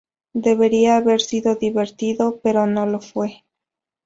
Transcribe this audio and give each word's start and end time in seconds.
Debería 0.33 0.95
haber 0.97 1.21
sido 1.21 1.53
divertido, 1.57 2.39
pero 2.41 2.65
no 2.65 2.87
lo 2.87 3.01
fue. 3.01 3.43